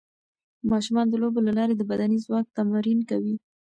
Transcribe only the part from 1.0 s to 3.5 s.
د لوبو له لارې د بدني ځواک تمرین کوي.